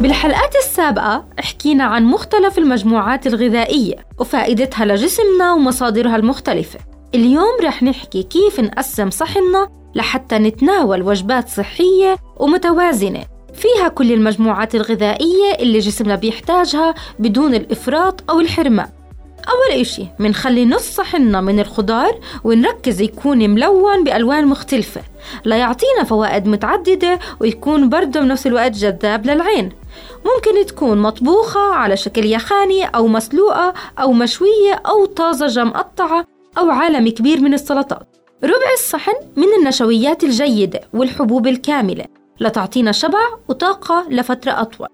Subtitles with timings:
[0.00, 6.78] بالحلقات السابقة حكينا عن مختلف المجموعات الغذائية وفائدتها لجسمنا ومصادرها المختلفة.
[7.14, 13.24] اليوم رح نحكي كيف نقسم صحننا لحتى نتناول وجبات صحية ومتوازنة.
[13.54, 18.88] فيها كل المجموعات الغذائية اللي جسمنا بيحتاجها بدون الإفراط أو الحرمان
[19.48, 25.00] أول إشي منخلي نص صحننا من الخضار ونركز يكون ملون بألوان مختلفة.
[25.44, 29.72] ليعطينا فوائد متعددة ويكون برضه بنفس الوقت جذاب للعين.
[30.16, 36.24] ممكن تكون مطبوخة على شكل يخاني أو مسلوقة أو مشوية أو طازجة مقطعة
[36.58, 38.16] أو عالم كبير من السلطات.
[38.44, 42.04] ربع الصحن من النشويات الجيدة والحبوب الكاملة
[42.40, 44.88] لتعطينا شبع وطاقة لفترة أطول.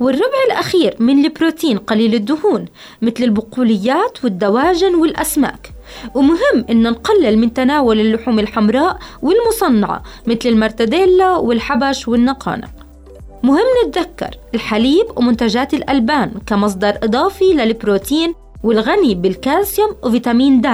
[0.00, 2.64] والربع الأخير من البروتين قليل الدهون
[3.02, 5.70] مثل البقوليات والدواجن والأسماك.
[6.14, 12.70] ومهم إن نقلل من تناول اللحوم الحمراء والمصنعة مثل المرتديلا والحبش والنقانق
[13.42, 20.68] مهم نتذكر الحليب ومنتجات الألبان كمصدر إضافي للبروتين والغني بالكالسيوم وفيتامين د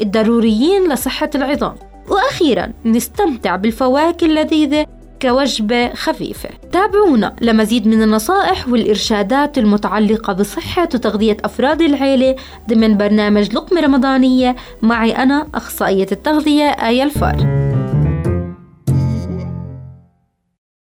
[0.00, 1.74] الضروريين لصحة العظام.
[2.08, 4.86] وأخيرا نستمتع بالفواكه اللذيذة
[5.22, 6.48] كوجبة خفيفة.
[6.72, 12.36] تابعونا لمزيد من النصائح والإرشادات المتعلقة بصحة وتغذية أفراد العيلة
[12.68, 14.56] ضمن برنامج لقمة رمضانية.
[14.82, 17.69] معي أنا أخصائية التغذية آية الفار.